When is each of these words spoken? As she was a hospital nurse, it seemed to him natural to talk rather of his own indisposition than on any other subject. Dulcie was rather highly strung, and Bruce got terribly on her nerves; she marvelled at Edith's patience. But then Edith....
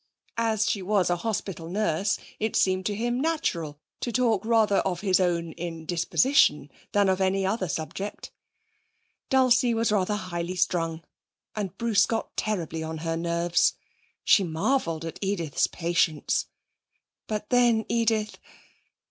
As 0.39 0.67
she 0.67 0.81
was 0.81 1.11
a 1.11 1.17
hospital 1.17 1.69
nurse, 1.69 2.17
it 2.39 2.55
seemed 2.55 2.87
to 2.87 2.95
him 2.95 3.21
natural 3.21 3.79
to 3.99 4.11
talk 4.11 4.43
rather 4.43 4.77
of 4.77 5.01
his 5.01 5.19
own 5.19 5.51
indisposition 5.57 6.71
than 6.91 7.07
on 7.07 7.21
any 7.21 7.45
other 7.45 7.69
subject. 7.69 8.31
Dulcie 9.29 9.75
was 9.75 9.91
rather 9.91 10.15
highly 10.15 10.55
strung, 10.55 11.03
and 11.55 11.77
Bruce 11.77 12.07
got 12.07 12.35
terribly 12.35 12.81
on 12.81 12.97
her 13.05 13.15
nerves; 13.15 13.75
she 14.23 14.43
marvelled 14.43 15.05
at 15.05 15.19
Edith's 15.21 15.67
patience. 15.67 16.47
But 17.27 17.51
then 17.51 17.85
Edith.... 17.87 18.39